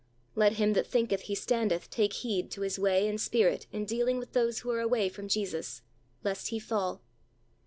[0.33, 4.17] "Let him that thinketh he standeth take heed" to his way and spirit in dealing
[4.17, 5.83] with those who are away from Jesus,
[6.23, 7.03] "lest he fall."